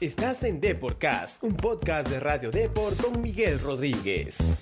[0.00, 4.60] Estás en Deporcast, un podcast de Radio Deport con Miguel Rodríguez.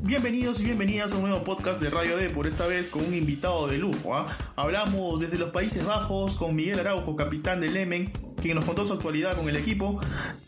[0.00, 3.14] Bienvenidos y bienvenidas a un nuevo podcast de Radio D, por esta vez con un
[3.14, 4.16] invitado de lujo.
[4.16, 4.26] ¿ah?
[4.56, 8.12] Hablamos desde los Países Bajos con Miguel Araujo, capitán del Lemen,
[8.44, 9.98] quien nos contó su actualidad con el equipo,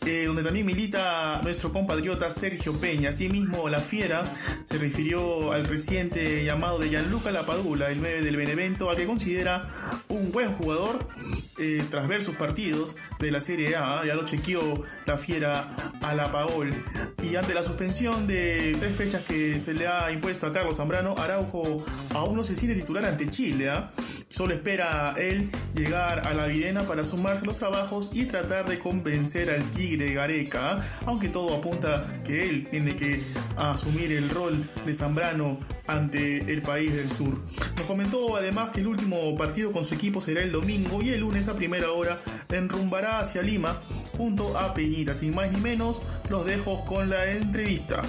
[0.05, 3.09] eh, donde también milita nuestro compatriota Sergio Peña.
[3.09, 4.35] Asimismo, la Fiera
[4.65, 9.67] se refirió al reciente llamado de Gianluca Lapadula, el 9 del Benevento, a que considera
[10.09, 11.07] un buen jugador
[11.57, 14.05] eh, tras ver sus partidos de la Serie A.
[14.05, 15.73] Ya lo chequeó la Fiera
[16.03, 16.75] a la Paol.
[17.23, 21.17] Y ante la suspensión de tres fechas que se le ha impuesto a Carlos Zambrano,
[21.17, 23.71] Araujo aún no se siente titular ante Chile.
[23.71, 23.91] ¿ah?
[24.29, 28.79] Solo espera él llegar a la Videna para sumarse a los trabajos y tratar de
[28.79, 30.81] convencer al Tigre Gareca.
[31.05, 33.23] Aunque todo apunta que él tiene que
[33.55, 37.39] asumir el rol de Zambrano ante el país del sur.
[37.77, 41.21] Nos comentó además que el último partido con su equipo será el domingo y el
[41.21, 43.79] lunes a primera hora enrumbará hacia Lima
[44.17, 45.15] junto a Peñita.
[45.15, 48.03] Sin más ni menos, los dejo con la entrevista.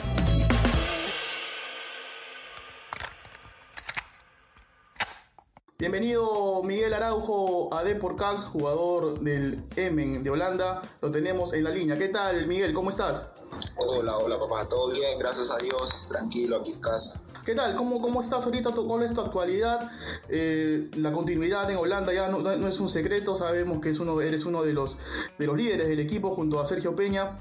[5.81, 10.83] Bienvenido Miguel Araujo a Deporcans, jugador del Emen de Holanda.
[11.01, 11.97] Lo tenemos en la línea.
[11.97, 12.75] ¿Qué tal, Miguel?
[12.75, 13.29] ¿Cómo estás?
[13.77, 17.23] Hola, hola papá, todo bien, gracias a Dios, tranquilo aquí en casa.
[17.45, 17.77] ¿Qué tal?
[17.77, 18.73] ¿Cómo, cómo estás ahorita?
[18.73, 19.89] ¿Cuál es tu actualidad?
[20.29, 24.21] Eh, la continuidad en Holanda ya no, no, es un secreto, sabemos que es uno,
[24.21, 24.99] eres uno de los,
[25.39, 27.39] de los líderes del equipo junto a Sergio Peña.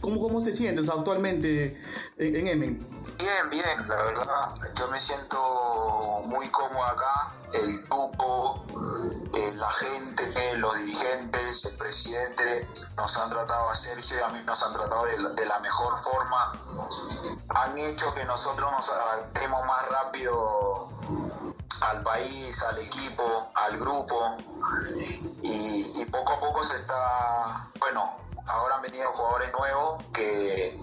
[0.00, 1.78] ¿Cómo, cómo te sientes actualmente
[2.16, 2.94] en, en Emen?
[3.18, 5.38] Bien, bien, la verdad, yo me siento
[6.26, 7.23] muy cómodo acá,
[13.04, 16.58] nos han tratado a Sergio y a mí nos han tratado de la, mejor forma,
[17.50, 20.88] han hecho que nosotros nos adaptemos más rápido
[21.82, 24.38] al país, al equipo, al grupo.
[25.42, 28.16] Y, y poco a poco se está, bueno,
[28.46, 30.74] ahora han venido jugadores nuevos que,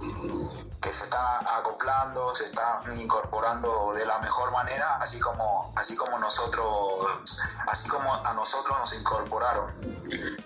[0.82, 6.18] que se están acoplando, se están incorporando de la mejor manera, así como, así como
[6.18, 7.06] nosotros,
[7.68, 9.72] así como a nosotros nos incorporaron.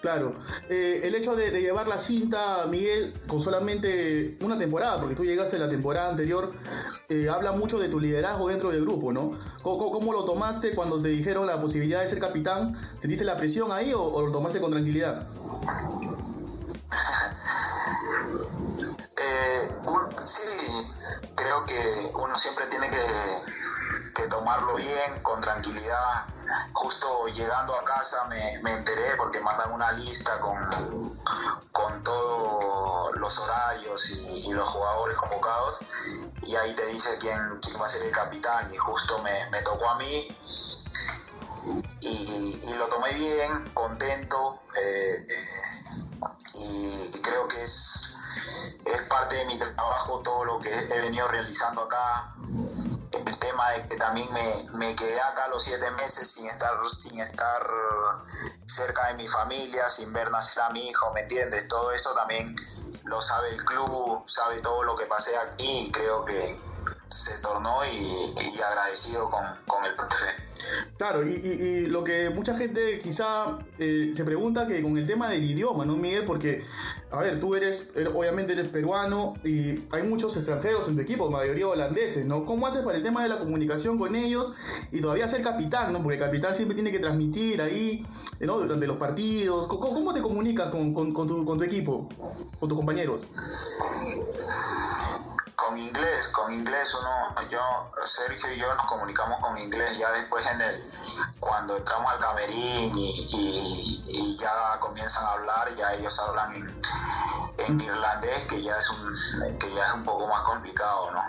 [0.02, 0.34] Claro,
[0.70, 5.24] eh, el hecho de, de, llevar la cinta, Miguel, con solamente una temporada, porque tú
[5.24, 6.54] llegaste la temporada anterior,
[7.08, 9.32] eh, habla mucho de tu liderazgo dentro del grupo, ¿no?
[9.64, 12.76] ¿Cómo, ¿Cómo, lo tomaste cuando te dijeron la posibilidad de ser capitán?
[13.00, 15.26] ¿Sentiste la presión ahí o, o lo tomaste con tranquilidad?
[25.22, 26.26] con tranquilidad.
[26.74, 30.58] Justo llegando a casa me, me enteré porque mandan una lista con,
[31.72, 35.80] con todos los horarios y, los jugadores convocados
[36.44, 39.90] y ahí te dice quién, va a ser el capitán y justo me, me tocó
[39.90, 40.38] a mí
[42.02, 48.16] y, y, lo tomé bien, contento eh, eh, y creo que es
[48.86, 52.35] es parte de mi trabajo todo lo que he venido realizando acá.
[53.72, 57.68] De que también me, me quedé acá los siete meses sin estar, sin estar
[58.66, 61.68] cerca de mi familia, sin ver nacer a mi hijo, ¿me entiendes?
[61.68, 62.56] Todo esto también
[63.04, 66.60] lo sabe el club, sabe todo lo que pasé aquí y creo que
[67.10, 70.45] se tornó y, y agradecido con, con el profe.
[70.98, 75.44] Claro, y, lo que mucha gente quizá eh, se pregunta que con el tema del
[75.44, 76.24] idioma, ¿no, Miguel?
[76.26, 76.64] Porque,
[77.12, 81.68] a ver, tú eres, obviamente eres peruano y hay muchos extranjeros en tu equipo, mayoría
[81.68, 82.46] holandeses, ¿no?
[82.46, 84.54] ¿Cómo haces para el tema de la comunicación con ellos
[84.92, 86.02] y todavía ser capitán, ¿no?
[86.02, 88.06] Porque el capitán siempre tiene que transmitir ahí,
[88.40, 88.60] ¿no?
[88.60, 89.68] Durante los partidos.
[89.68, 92.08] ¿Cómo, te comunicas con, tu, con tu equipo,
[92.60, 93.28] con tus compañeros?
[95.66, 100.46] Con inglés, con inglés uno, yo, Sergio y yo nos comunicamos con inglés ya después
[100.48, 100.84] en el,
[101.40, 106.82] cuando entramos al camerín y, ya comienzan a hablar, ya ellos hablan en,
[107.58, 111.24] en, irlandés, que ya es un, que ya es un poco más complicado, ¿no?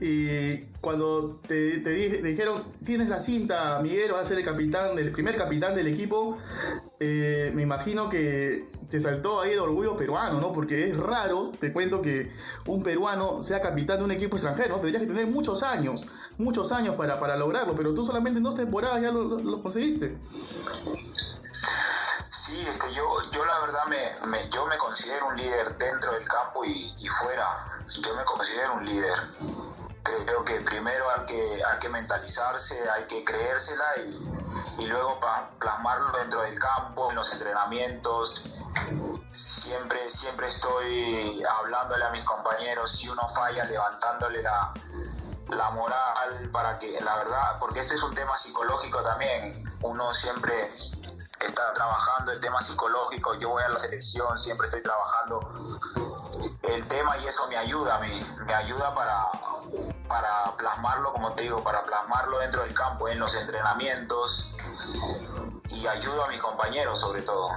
[0.00, 4.96] Y cuando te, te, te dijeron, tienes la cinta, Miguel, vas a ser el capitán,
[4.96, 6.38] del primer capitán del equipo,
[7.00, 10.52] eh, me imagino que te saltó ahí de orgullo peruano, ¿no?
[10.52, 12.32] Porque es raro, te cuento que
[12.66, 14.80] un peruano sea capitán de un equipo extranjero, ¿no?
[14.80, 16.06] Tendrías que tener muchos años,
[16.38, 19.62] muchos años para, para lograrlo, pero tú solamente en dos temporadas ya lo, lo, lo
[19.62, 20.16] conseguiste.
[22.30, 26.12] Sí, es que yo, yo la verdad me, me, yo me considero un líder dentro
[26.12, 27.82] del campo y, y fuera.
[27.88, 29.14] Yo me considero un líder
[30.02, 35.18] creo que primero hay que, hay que mentalizarse, hay que creérsela y, y luego
[35.58, 38.44] plasmarlo dentro del campo, en los entrenamientos.
[39.30, 44.72] Siempre, siempre estoy hablándole a mis compañeros, si uno falla, levantándole la,
[45.48, 50.54] la moral para que, la verdad, porque este es un tema psicológico también, uno siempre
[51.40, 53.34] está trabajando el tema psicológico.
[53.34, 55.40] Yo voy a la selección, siempre estoy trabajando
[56.62, 59.26] el tema y eso me ayuda a mí, me ayuda para,
[60.08, 64.56] para plasmarlo, como te digo, para plasmarlo dentro del campo, en los entrenamientos
[65.68, 67.50] y ayudo a mis compañeros sobre todo.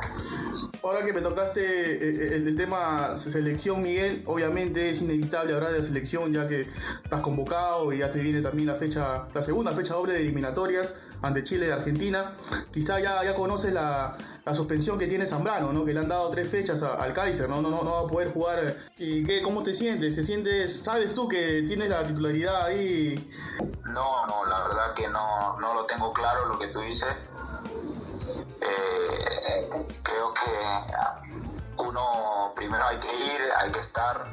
[0.83, 5.86] Ahora que me tocaste eh, el, tema selección, Miguel, obviamente es inevitable hablar de la
[5.86, 6.68] selección ya que
[7.03, 10.95] estás convocado y ya te viene también la fecha, la segunda fecha doble de eliminatorias
[11.21, 12.33] ante Chile y Argentina.
[12.71, 15.86] Quizá ya, ya conoces la, la suspensión que tiene Zambrano, ¿no?
[15.86, 17.62] Que le han dado tres fechas al Kaiser, ¿no?
[17.62, 18.76] No, va a poder jugar.
[18.98, 20.16] ¿Y qué, cómo te sientes?
[20.16, 23.32] ¿Se sientes, sabes tú que tienes la titularidad ahí?
[23.86, 27.16] No, no, la verdad que no, no lo tengo claro lo que tú dices.
[28.62, 29.70] Eh,
[30.04, 34.28] creo que uno primero hay que ir, hay que estar,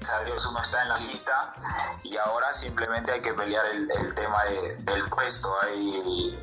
[0.00, 1.52] está en la lista
[2.02, 4.44] y ahora simplemente hay que pelear el, tema
[4.78, 5.54] del puesto.
[5.62, 6.38] Hay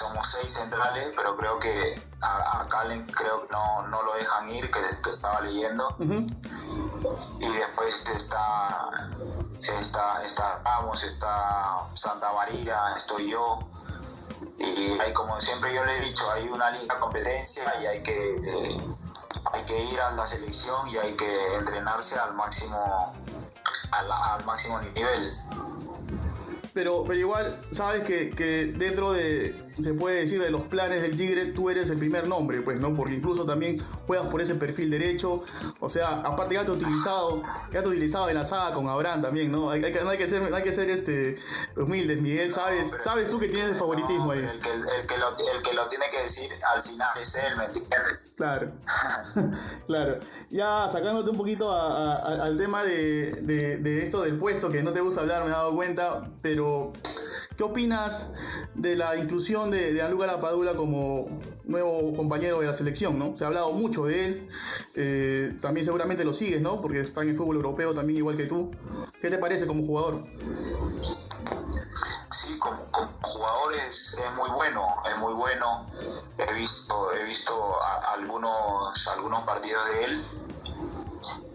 [0.00, 4.48] somos seis centrales, pero creo que a, a Calen creo que no, no, lo dejan
[4.48, 4.80] ir, que,
[5.10, 5.94] estaba leyendo.
[5.98, 8.90] Y después está,
[9.60, 13.58] está, está Ramos, está Santa María, estoy yo.
[14.58, 18.36] Y hay, como siempre yo le he dicho, hay una linda competencia y hay que,
[18.36, 18.80] eh,
[19.52, 23.14] hay que ir a la selección y hay que entrenarse al máximo,
[23.92, 25.36] al, al máximo nivel
[26.72, 31.16] pero, pero igual sabes que, que, dentro de, se puede decir, de los planes del
[31.16, 32.94] Tigre, tú eres el primer nombre, pues, ¿no?
[32.94, 35.44] Porque incluso también juegas por ese perfil derecho,
[35.80, 37.42] o sea, aparte ya te utilizado,
[37.72, 39.70] ya te utilizado en la saga con Abraham también, ¿no?
[39.70, 41.38] Hay, hay, que, no hay que ser, hay que ser este,
[41.76, 44.40] humildes, Miguel, sabes, sabes tú que tienes el favoritismo ahí.
[44.40, 47.56] El que, el, que lo, el que lo tiene que decir al final es él,
[47.56, 47.90] ¿me entiendes?
[48.36, 48.72] Claro,
[49.86, 50.18] claro.
[50.50, 55.00] Ya sacándote un poquito al tema de, de, de esto del puesto, que no te
[55.00, 56.92] gusta hablar, me he dado cuenta, pero
[57.60, 58.32] ¿qué opinas
[58.74, 63.36] de la inclusión de, de Anluca Lapadula como nuevo compañero de la selección, ¿no?
[63.36, 64.48] Se ha hablado mucho de él,
[64.94, 66.80] eh, también seguramente lo sigues, ¿no?
[66.80, 68.70] Porque está en el fútbol europeo también igual que tú.
[69.20, 70.24] ¿Qué te parece como jugador?
[72.32, 72.78] Sí, como,
[73.20, 75.86] jugador es, muy bueno, es muy bueno.
[76.38, 77.76] He visto, he visto
[78.16, 80.24] algunos, algunos partidos de él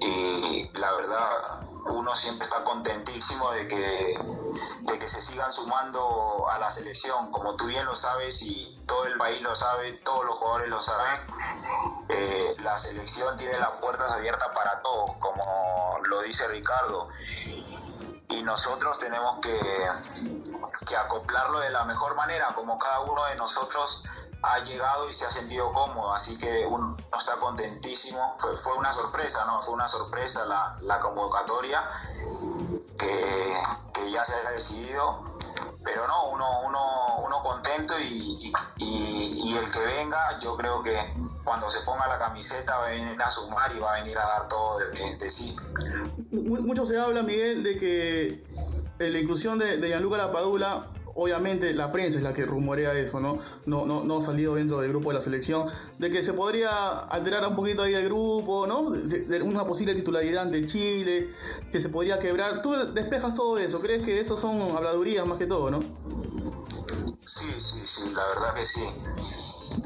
[0.01, 4.19] y la verdad uno siempre está contentísimo de que,
[4.81, 7.31] de que se sigan sumando a la selección.
[7.31, 10.81] Como tú bien lo sabes y todo el país lo sabe, todos los jugadores lo
[10.81, 11.21] saben,
[12.09, 17.09] eh, la selección tiene las puertas abiertas para todos, como lo dice Ricardo.
[18.29, 19.59] Y nosotros tenemos que,
[20.85, 24.05] que acoplarlo de la mejor manera, como cada uno de nosotros
[24.41, 28.35] ha llegado y se ha sentido cómodo, así que uno está contentísimo.
[28.39, 29.61] Fue, fue una sorpresa, ¿no?
[29.61, 31.83] Fue una sorpresa la, la convocatoria
[32.97, 33.53] que,
[33.93, 35.37] que, ya se ha decidido,
[35.83, 40.95] pero no, uno, uno, uno contento y, y, y, el que venga, yo creo que
[41.43, 44.25] cuando se ponga la camiseta va a venir a sumar y va a venir a
[44.25, 45.55] dar todo de, de sí.
[46.31, 52.17] Mucho se habla, Miguel, de que la inclusión de, de Gianluca Lapadula obviamente la prensa
[52.17, 53.39] es la que rumorea eso, ¿no?
[53.65, 56.99] No, no, no ha salido dentro del grupo de la selección, de que se podría
[56.99, 58.91] alterar un poquito ahí el grupo, ¿no?
[58.91, 61.33] De una posible titularidad de Chile,
[61.71, 62.61] que se podría quebrar.
[62.61, 65.79] Tú despejas todo eso, ¿crees que eso son habladurías más que todo, no?
[67.25, 68.85] Sí, sí, sí, la verdad que sí.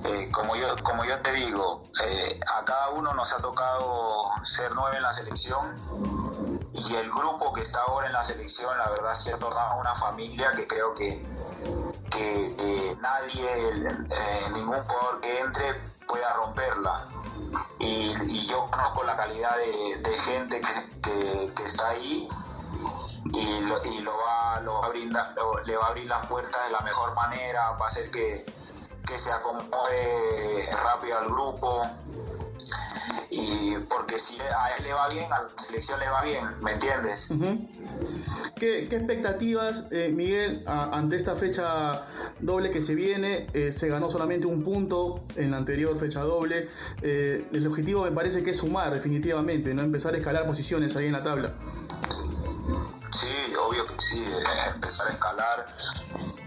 [0.05, 4.72] Eh, como, yo, como yo te digo, eh, a cada uno nos ha tocado ser
[4.75, 5.75] nueve en la selección
[6.73, 9.95] y el grupo que está ahora en la selección, la verdad, se ha tornado una
[9.95, 11.25] familia que creo que,
[12.11, 15.73] que nadie, eh, ningún jugador que entre
[16.07, 17.07] pueda romperla.
[17.79, 22.27] Y, yo conozco la calidad de, gente que, que, está ahí
[23.33, 25.35] y, lo, lo, va, lo a brindar,
[25.65, 28.45] le va a abrir las puertas de la mejor manera, va a hacer que,
[29.05, 31.81] que se acomode rápido al grupo
[33.31, 36.74] y porque si a él le va bien, a la selección le va bien, ¿me
[36.74, 37.29] entiendes?
[38.55, 42.05] ¿Qué, expectativas, eh, Miguel, ante esta fecha
[42.39, 43.48] doble que se viene?
[43.53, 46.69] Eh, se ganó solamente un punto en la anterior fecha doble.
[47.01, 51.05] Eh, el objetivo me parece que es sumar definitivamente, no empezar a escalar posiciones ahí
[51.05, 51.53] en la tabla.
[53.12, 54.25] Sí, obvio que sí,
[54.74, 55.67] empezar a escalar,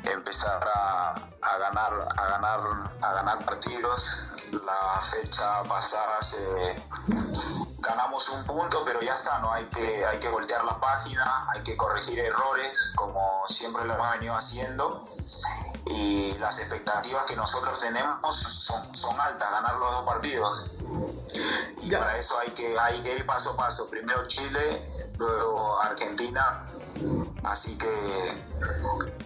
[0.04, 2.61] empezar a, a ganar, a ganar,
[3.00, 6.82] a ganar partidos la fecha pasada se
[7.78, 11.62] ganamos un punto, pero ya está, no hay que hay que voltear la página, hay
[11.62, 15.02] que corregir errores como siempre lo hemos venido haciendo
[15.87, 20.75] y las expectativas que nosotros tenemos son, son altas, ganar los dos partidos.
[21.82, 23.90] Y para eso hay que, hay que ir paso a paso.
[23.90, 26.64] Primero Chile, luego Argentina.
[27.44, 27.88] Así que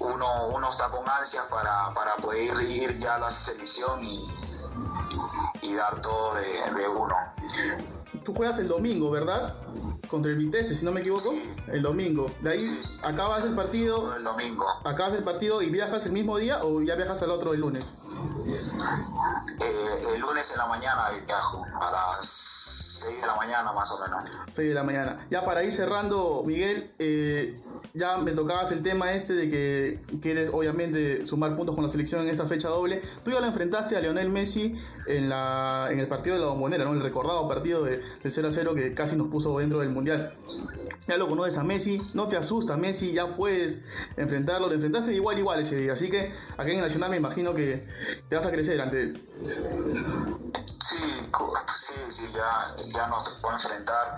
[0.01, 4.27] uno, uno está con ansias para, para poder ir ya a la selección y,
[5.63, 7.15] y dar todo de, de uno.
[8.25, 9.55] Tú juegas el domingo, ¿verdad?
[10.09, 11.33] Contra el Vitesse, si no me equivoco.
[11.69, 12.31] El domingo.
[12.41, 13.01] De ahí Sí, sí.
[13.05, 14.17] acabas el partido.
[14.17, 14.65] El domingo.
[14.85, 17.99] ¿Acabas el partido y viajas el mismo día o ya viajas al otro el lunes?
[19.61, 22.66] Eh, el lunes en la mañana viajo, a las
[23.07, 24.25] 6 de la mañana más o menos.
[24.51, 25.27] 6 de la mañana.
[25.31, 27.61] Ya para ir cerrando, Miguel, eh,
[27.95, 32.23] ya me tocabas el tema este de que quieres obviamente sumar puntos con la selección
[32.23, 33.01] en esta fecha doble.
[33.25, 36.85] Tú ya lo enfrentaste a Lionel Messi en, la, en el partido de la bombonera,
[36.85, 36.93] ¿no?
[36.93, 40.35] El recordado partido de, del 0 a 0 que casi nos puso dentro del Mundial.
[41.07, 43.83] Ya lo conoces a Messi, no te asusta Messi, ya puedes
[44.17, 45.93] enfrentarlo, lo enfrentaste de igual igual ese día.
[45.93, 47.87] Así que aquí en el Nacional me imagino que
[48.29, 49.29] te vas a crecer ante él.
[50.65, 50.97] Sí,
[52.33, 54.17] ya, ya no se puede enfrentar.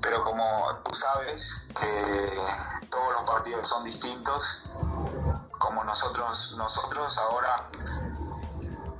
[0.00, 4.64] Pero como tú sabes que todos los partidos son distintos,
[5.58, 7.56] como nosotros, nosotros ahora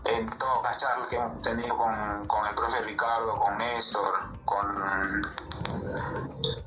[0.05, 4.15] en todas las charlas que hemos tenido con, con el profe Ricardo, con Néstor,
[4.45, 5.23] con,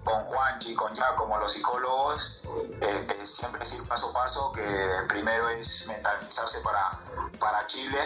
[0.04, 2.42] con Juanchi, con Giacomo, los psicólogos,
[2.82, 4.64] eh, eh, siempre es ir paso a paso, que
[5.08, 7.00] primero es mentalizarse para,
[7.40, 8.00] para Chile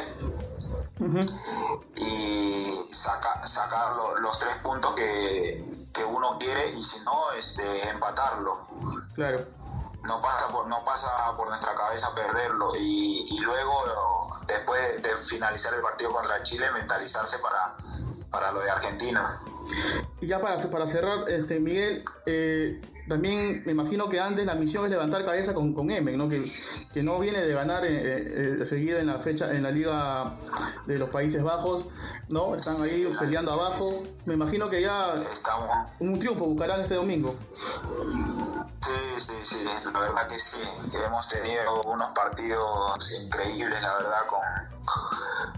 [1.95, 7.89] y saca- sacar lo- los tres puntos que, que uno quiere y si no, este,
[7.89, 8.67] empatarlo.
[9.15, 9.45] Claro.
[10.07, 11.07] No pasa por, no pasa
[11.38, 17.38] por nuestra cabeza perderlo y, y luego, después de finalizar el partido contra Chile, mentalizarse
[17.39, 17.75] para,
[18.29, 19.39] para lo de Argentina.
[20.19, 24.86] Y ya para, para cerrar, este Miguel, eh, también me imagino que antes la misión
[24.86, 26.29] es levantar cabeza con, con Emen, ¿no?
[26.29, 26.51] Que,
[26.93, 30.38] que no viene de ganar eh, eh, seguida en la fecha, en la Liga
[30.86, 31.88] de los Países Bajos,
[32.29, 32.55] ¿no?
[32.55, 33.86] Están ahí peleando abajo.
[34.25, 35.22] Me imagino que ya
[36.00, 37.36] un triunfo buscarán este domingo.
[38.81, 40.62] Sí, sí, sí, la verdad que sí.
[41.05, 44.39] Hemos tenido unos partidos increíbles, la verdad, con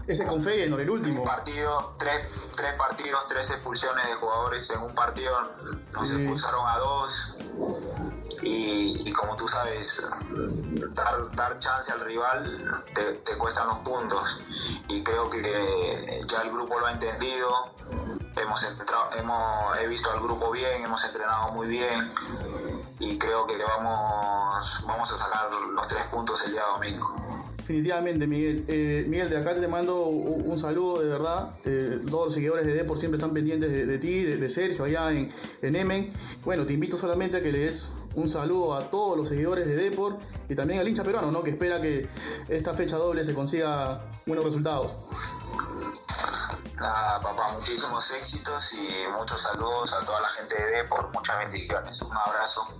[0.06, 1.24] Ese con Feyenoord, el último.
[1.24, 4.70] partido, tres, tres partidos, tres expulsiones de jugadores.
[4.70, 5.36] En un partido
[5.92, 6.14] nos Sí.
[6.22, 7.38] expulsaron a dos.
[8.42, 10.06] Y, y como tú sabes,
[10.92, 14.42] dar, dar chance al rival te, te cuestan los puntos.
[14.88, 17.72] Y creo que ya el grupo lo ha entendido.
[18.36, 18.62] Hemos,
[19.18, 22.12] hemos he visto al grupo bien, hemos entrenado muy bien.
[23.00, 27.25] Y creo que vamos, vamos a sacar los tres puntos el día domingo.
[27.66, 28.64] Definitivamente, Miguel.
[28.68, 31.50] Eh, Miguel, de acá te mando un, saludo, de verdad.
[31.64, 35.32] Eh, todos los seguidores de Depor siempre están pendientes de, ti, de, Sergio, allá en,
[35.62, 36.12] en Emen.
[36.44, 39.74] Bueno, te invito solamente a que le des un saludo a todos los seguidores de
[39.74, 40.16] Depor
[40.48, 41.42] y también al hincha peruano, ¿no?
[41.42, 42.08] Que espera que
[42.48, 44.94] esta fecha doble se consiga buenos resultados.
[46.78, 52.00] Papá, muchísimos éxitos y muchos saludos a toda la gente de Depor, muchas bendiciones.
[52.02, 52.76] Un abrazo.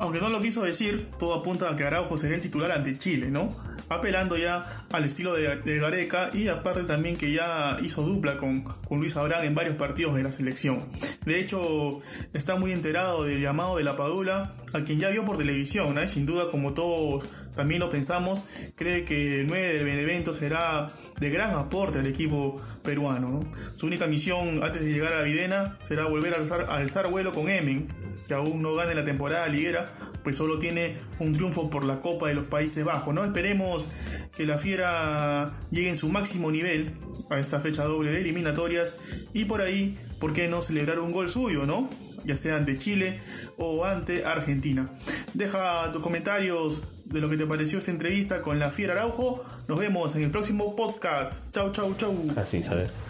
[0.00, 3.30] Aunque no lo quiso decir, todo apunta a que Araujo será el titular ante Chile,
[3.30, 3.54] ¿no?
[3.90, 9.16] Apelando ya al estilo de, Gareca y aparte también que ya hizo dupla con, Luis
[9.16, 10.80] Abrán en varios partidos de la selección.
[11.24, 11.98] De hecho,
[12.32, 16.24] está muy enterado del llamado de la Padula, a quien ya vio por televisión, sin
[16.24, 21.52] duda, como todos también lo pensamos, cree que el 9 del Benevento será de gran
[21.54, 23.50] aporte al equipo peruano, ¿no?
[23.74, 27.10] Su única misión antes de llegar a la Videna será volver a alzar, a alzar
[27.10, 27.88] vuelo con Emen,
[28.28, 32.28] que aún no gane la temporada liguera, pues solo tiene un triunfo por la Copa
[32.28, 33.24] de los Países Bajos, ¿no?
[33.24, 33.88] Esperemos
[34.36, 36.92] que la Fiera llegue en su máximo nivel
[37.30, 38.98] a esta fecha doble de eliminatorias
[39.32, 41.90] y por ahí, ¿por qué no celebrar un gol suyo, ¿no?
[42.24, 43.18] Ya sea ante Chile
[43.56, 44.90] o ante Argentina.
[45.34, 49.44] Deja tus comentarios de lo que te pareció esta entrevista con la Fiera Araujo.
[49.68, 51.52] Nos vemos en el próximo podcast.
[51.52, 52.14] Chau, chau, chau.
[52.36, 53.09] Así saber.